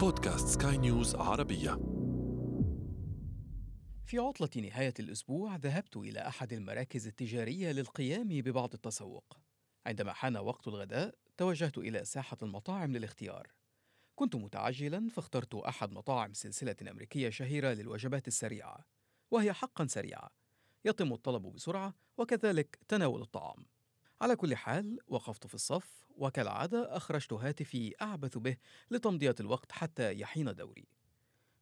[0.00, 1.70] بودكاست سكاي نيوز عربية
[4.06, 9.36] في عطلة نهاية الأسبوع ذهبت إلى أحد المراكز التجارية للقيام ببعض التسوق.
[9.86, 13.48] عندما حان وقت الغداء توجهت إلى ساحة المطاعم للاختيار.
[14.16, 18.84] كنت متعجلا فاخترت أحد مطاعم سلسلة أمريكية شهيرة للوجبات السريعة،
[19.30, 20.30] وهي حقا سريعة.
[20.84, 23.66] يتم الطلب بسرعة وكذلك تناول الطعام.
[24.20, 28.56] على كل حال وقفت في الصف وكالعادة أخرجت هاتفي أعبث به
[28.90, 30.88] لتمضية الوقت حتى يحين دوري.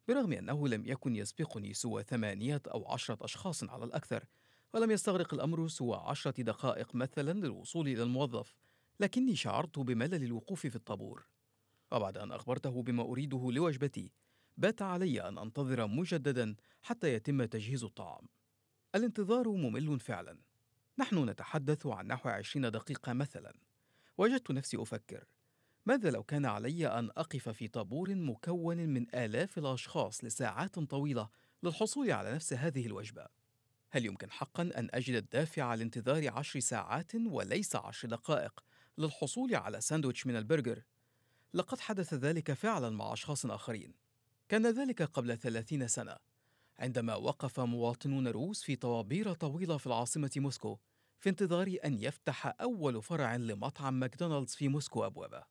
[0.07, 4.25] برغم أنه لم يكن يسبقني سوى ثمانية أو عشرة أشخاص على الأكثر
[4.73, 8.55] ولم يستغرق الأمر سوى عشرة دقائق مثلا للوصول إلى الموظف
[8.99, 11.27] لكني شعرت بملل الوقوف في الطابور.
[11.91, 14.11] وبعد أن أخبرته بما أريده لوجبتي
[14.57, 18.27] بات علي أن أنتظر مجددا حتى يتم تجهيز الطعام.
[18.95, 20.48] الانتظار ممل فعلا.
[20.99, 23.53] نحن نتحدث عن نحو عشرين دقيقة مثلا
[24.17, 25.23] وجدت نفسي أفكر
[25.85, 31.29] ماذا لو كان علي أن أقف في طابور مكون من آلاف الأشخاص لساعات طويلة
[31.63, 33.25] للحصول على نفس هذه الوجبة؟
[33.89, 38.63] هل يمكن حقا أن أجد الدافع لانتظار عشر ساعات وليس عشر دقائق
[38.97, 40.83] للحصول على ساندويتش من البرجر؟
[41.53, 43.93] لقد حدث ذلك فعلا مع أشخاص آخرين
[44.49, 46.15] كان ذلك قبل ثلاثين سنة
[46.79, 50.77] عندما وقف مواطنون روس في طوابير طويلة في العاصمة موسكو
[51.19, 55.43] في انتظار أن يفتح أول فرع لمطعم ماكدونالدز في موسكو أبوابه.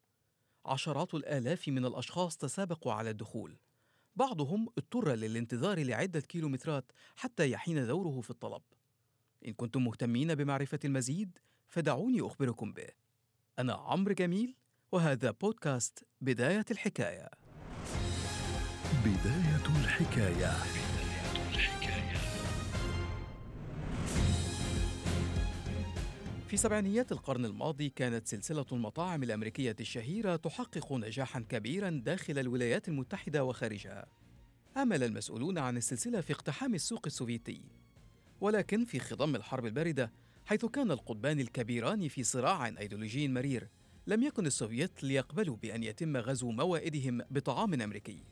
[0.67, 3.59] عشرات الآلاف من الأشخاص تسابقوا على الدخول.
[4.17, 8.63] بعضهم اضطر للانتظار لعدة كيلومترات حتى يحين دوره في الطلب.
[9.47, 11.39] إن كنتم مهتمين بمعرفة المزيد
[11.69, 12.89] فدعوني أخبركم به.
[13.59, 14.57] أنا عمرو جميل
[14.93, 17.29] وهذا بودكاست بداية الحكاية.
[19.05, 20.78] بداية الحكاية
[26.49, 33.45] في سبعينيات القرن الماضي كانت سلسلة المطاعم الأمريكية الشهيرة تحقق نجاحا كبيرا داخل الولايات المتحدة
[33.45, 34.07] وخارجها.
[34.77, 37.63] أمل المسؤولون عن السلسلة في اقتحام السوق السوفيتي.
[38.41, 40.13] ولكن في خضم الحرب الباردة،
[40.47, 43.69] حيث كان القطبان الكبيران في صراع أيديولوجي مرير،
[44.07, 48.23] لم يكن السوفيت ليقبلوا بأن يتم غزو موائدهم بطعام أمريكي.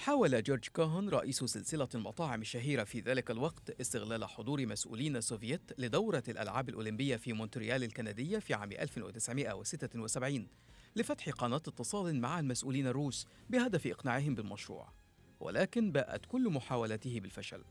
[0.00, 6.22] حاول جورج كوهن رئيس سلسلة المطاعم الشهيرة في ذلك الوقت استغلال حضور مسؤولين سوفيت لدورة
[6.28, 10.46] الألعاب الأولمبية في مونتريال الكندية في عام 1976
[10.96, 14.92] لفتح قناة اتصال مع المسؤولين الروس بهدف إقناعهم بالمشروع
[15.40, 17.64] ولكن باءت كل محاولاته بالفشل.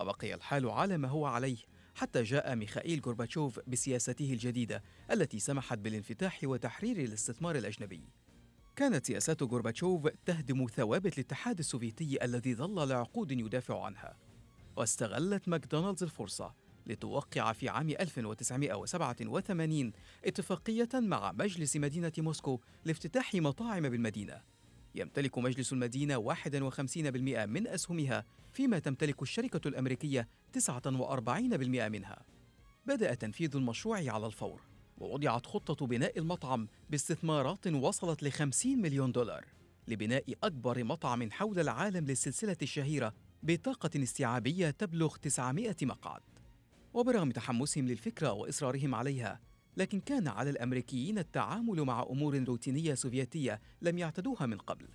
[0.00, 1.58] وبقي الحال على ما هو عليه
[1.94, 8.19] حتى جاء ميخائيل غورباتشوف بسياسته الجديدة التي سمحت بالانفتاح وتحرير الاستثمار الأجنبي.
[8.80, 14.16] كانت سياسات غورباتشوف تهدم ثوابت الاتحاد السوفيتي الذي ظل لعقود يدافع عنها.
[14.76, 16.54] واستغلت ماكدونالدز الفرصة
[16.86, 19.92] لتوقع في عام 1987
[20.24, 24.42] اتفاقية مع مجلس مدينة موسكو لافتتاح مطاعم بالمدينة.
[24.94, 32.22] يمتلك مجلس المدينة 51% من أسهمها فيما تمتلك الشركة الأمريكية 49% منها.
[32.86, 34.69] بدأ تنفيذ المشروع على الفور.
[35.00, 39.44] ووضعت خطة بناء المطعم باستثمارات وصلت ل 50 مليون دولار
[39.88, 46.20] لبناء أكبر مطعم حول العالم للسلسلة الشهيرة بطاقة استيعابية تبلغ 900 مقعد.
[46.94, 49.40] وبرغم تحمسهم للفكرة وإصرارهم عليها،
[49.76, 54.88] لكن كان على الأمريكيين التعامل مع أمور روتينية سوفيتية لم يعتدوها من قبل.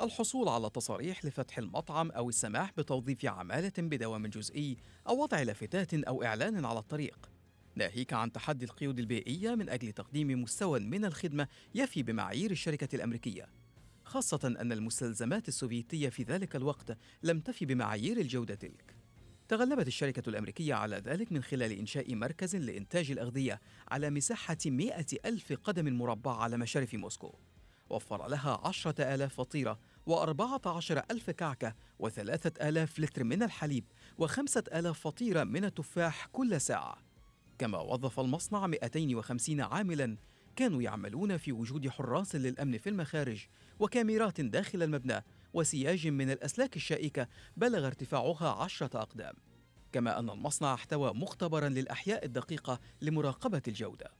[0.00, 4.76] الحصول على تصاريح لفتح المطعم أو السماح بتوظيف عمالة بدوام جزئي
[5.08, 7.33] أو وضع لافتات أو إعلان على الطريق.
[7.76, 13.48] ناهيك عن تحدي القيود البيئية من أجل تقديم مستوى من الخدمة يفي بمعايير الشركة الأمريكية.
[14.04, 18.94] خاصة أن المستلزمات السوفيتية في ذلك الوقت لم تفي بمعايير الجودة تلك.
[19.48, 25.52] تغلبت الشركة الأمريكية على ذلك من خلال إنشاء مركز لإنتاج الأغذية على مساحة مئة ألف
[25.52, 27.34] قدم مربع على مشارف موسكو.
[27.90, 33.84] وفر لها عشرة آلاف فطيرة وأربعة عشر ألف كعكة وثلاثة آلاف لتر من الحليب
[34.18, 37.03] وخمسة آلاف فطيرة من التفاح كل ساعة.
[37.64, 40.16] كما وظف المصنع 250 عاملا
[40.56, 43.46] كانوا يعملون في وجود حراس للأمن في المخارج
[43.78, 45.24] وكاميرات داخل المبنى
[45.54, 49.34] وسياج من الأسلاك الشائكة بلغ ارتفاعها عشرة أقدام.
[49.92, 54.10] كما أن المصنع احتوى مختبرا للأحياء الدقيقة لمراقبة الجودة.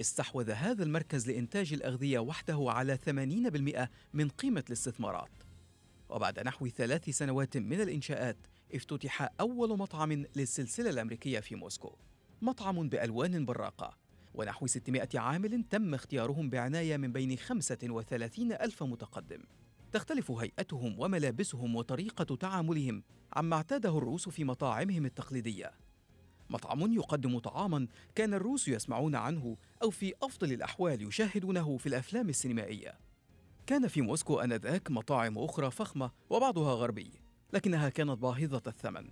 [0.00, 5.32] استحوذ هذا المركز لإنتاج الأغذية وحده على 80% من قيمة الاستثمارات.
[6.08, 8.36] وبعد نحو ثلاث سنوات من الإنشاءات
[8.74, 11.96] افتتح أول مطعم للسلسلة الأمريكية في موسكو.
[12.42, 13.96] مطعم بألوان براقة.
[14.34, 19.42] ونحو 600 عامل تم اختيارهم بعناية من بين 35 ألف متقدم.
[19.92, 23.02] تختلف هيئتهم وملابسهم وطريقة تعاملهم
[23.32, 25.72] عما اعتاده الروس في مطاعمهم التقليدية.
[26.50, 32.98] مطعم يقدم طعاما كان الروس يسمعون عنه أو في أفضل الأحوال يشاهدونه في الأفلام السينمائية.
[33.66, 37.10] كان في موسكو آنذاك مطاعم أخرى فخمة وبعضها غربي
[37.52, 39.10] لكنها كانت باهظة الثمن.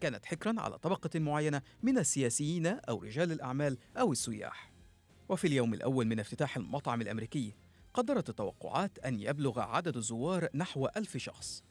[0.00, 4.72] كانت حكرا على طبقة معينة من السياسيين أو رجال الأعمال أو السياح.
[5.28, 7.54] وفي اليوم الأول من افتتاح المطعم الأمريكي
[7.94, 11.62] قدرت التوقعات أن يبلغ عدد الزوار نحو ألف شخص.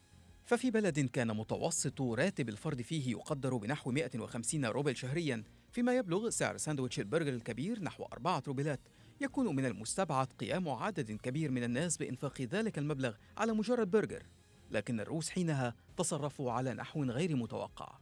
[0.45, 6.57] ففي بلد كان متوسط راتب الفرد فيه يقدر بنحو 150 روبل شهريا فيما يبلغ سعر
[6.57, 8.79] ساندويتش البرجر الكبير نحو أربعة روبلات.
[9.21, 14.23] يكون من المستبعد قيام عدد كبير من الناس بإنفاق ذلك المبلغ على مجرد برجر.
[14.71, 17.97] لكن الروس حينها تصرفوا على نحو غير متوقع.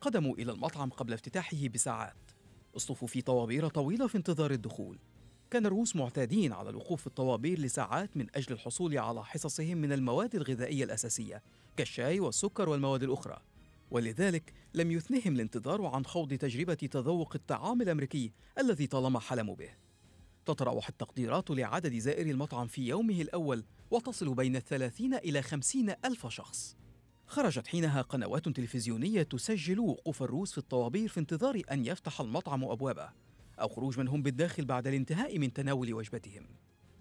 [0.00, 2.16] قدموا إلى المطعم قبل افتتاحه بساعات.
[2.76, 4.98] اصطفوا في طوابير طويلة في انتظار الدخول.
[5.50, 10.34] كان الروس معتادين على الوقوف في الطوابير لساعات من أجل الحصول على حصصهم من المواد
[10.34, 11.42] الغذائية الأساسية
[11.76, 13.38] كالشاي والسكر والمواد الأخرى.
[13.90, 19.70] ولذلك لم يثنهم الانتظار عن خوض تجربة تذوق الطعام الأمريكي الذي طالما حلموا به.
[20.46, 26.76] تتراوح التقديرات لعدد زائري المطعم في يومه الأول وتصل بين الثلاثين إلى خمسين ألف شخص.
[27.26, 33.08] خرجت حينها قنوات تلفزيونية تسجل وقوف الروس في الطوابير في انتظار أن يفتح المطعم أبوابه
[33.60, 36.46] أو خروج من هم بالداخل بعد الانتهاء من تناول وجبتهم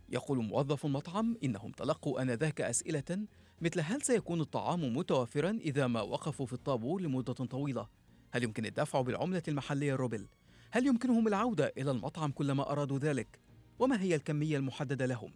[0.10, 3.28] يقول موظف المطعم إنهم تلقوا آنذاك أسئلة
[3.62, 7.88] مثل هل سيكون الطعام متوفرا إذا ما وقفوا في الطابور لمدة طويلة؟
[8.32, 10.28] هل يمكن الدفع بالعملة المحلية الروبل؟
[10.72, 13.40] هل يمكنهم العودة إلى المطعم كلما أرادوا ذلك؟
[13.80, 15.32] وما هي الكمية المحددة لهم؟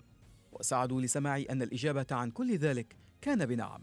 [0.51, 3.81] وسعدوا لسماع أن الإجابة عن كل ذلك كان بنعم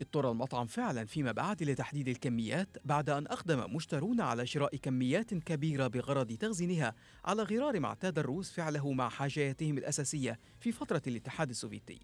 [0.00, 5.86] اضطر المطعم فعلا فيما بعد لتحديد الكميات بعد أن أقدم مشترون على شراء كميات كبيرة
[5.86, 6.94] بغرض تخزينها
[7.24, 12.00] على غرار ما اعتاد الروس فعله مع حاجياتهم الأساسية في فترة الاتحاد السوفيتي.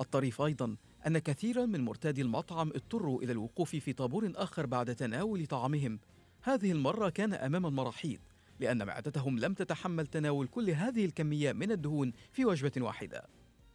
[0.00, 0.76] الطريف أيضا
[1.06, 5.98] أن كثيرا من مرتادي المطعم اضطروا إلى الوقوف في طابور آخر بعد تناول طعامهم.
[6.42, 8.20] هذه المرة كان أمام المراحيض
[8.60, 13.26] لأن معدتهم لم تتحمل تناول كل هذه الكمية من الدهون في وجبة واحدة.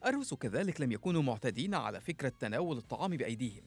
[0.05, 3.63] الروس كذلك لم يكونوا معتادين على فكرة تناول الطعام بأيديهم.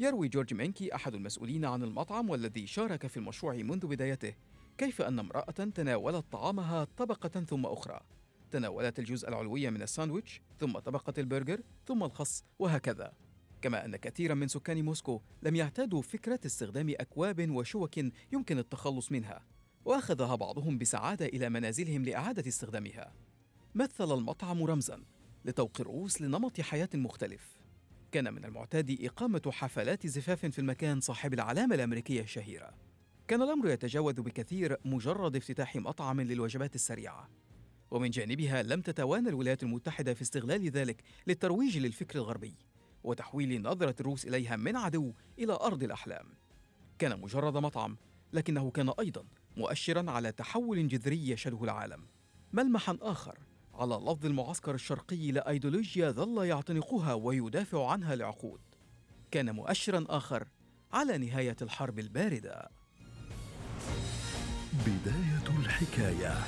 [0.00, 4.34] يروي جورج مينكي أحد المسؤولين عن المطعم والذي شارك في المشروع منذ بدايته
[4.78, 8.00] كيف أن امرأة تناولت طعامها طبقة ثم أخرى.
[8.50, 13.12] تناولت الجزء العلوي من الساندويتش ثم طبقة البرجر ثم الخس وهكذا.
[13.62, 17.98] كما أن كثيرا من سكان موسكو لم يعتادوا فكرة استخدام أكواب وشوك
[18.32, 19.44] يمكن التخلص منها
[19.84, 23.12] وأخذها بعضهم بسعادة إلى منازلهم لإعادة استخدامها.
[23.74, 25.04] مثل المطعم رمزا.
[25.48, 27.58] لتوق الروس لنمط حياة مختلف.
[28.12, 32.74] كان من المعتاد إقامة حفلات زفاف في المكان صاحب العلامة الأمريكية الشهيرة.
[33.28, 37.28] كان الأمر يتجاوز بكثير مجرد افتتاح مطعم للوجبات السريعة.
[37.90, 42.54] ومن جانبها لم تتوانى الولايات المتحدة في استغلال ذلك للترويج للفكر الغربي
[43.04, 46.26] وتحويل نظرة الروس إليها من عدو إلى أرض الأحلام.
[46.98, 47.96] كان مجرد مطعم
[48.32, 49.24] لكنه كان أيضا
[49.56, 52.06] مؤشرا على تحول جذري يشهده العالم.
[52.52, 53.38] ملمحا آخر
[53.78, 58.60] على لفظ المعسكر الشرقي لأيديولوجيا ظل يعتنقها ويدافع عنها لعقود
[59.30, 60.48] كان مؤشرا آخر
[60.92, 62.68] على نهاية الحرب الباردة.
[64.86, 66.38] بداية الحكاية.